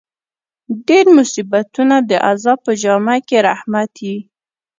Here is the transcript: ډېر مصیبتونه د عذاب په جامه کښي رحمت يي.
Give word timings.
ډېر 0.87 1.05
مصیبتونه 1.17 1.95
د 2.09 2.11
عذاب 2.29 2.59
په 2.65 2.71
جامه 2.81 3.15
کښي 3.29 3.39
رحمت 3.47 3.91
يي. 4.05 4.17